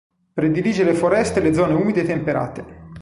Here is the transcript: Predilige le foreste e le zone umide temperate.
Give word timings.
Predilige 0.33 0.83
le 0.83 0.95
foreste 0.95 1.39
e 1.39 1.43
le 1.43 1.53
zone 1.53 1.75
umide 1.75 2.03
temperate. 2.03 2.65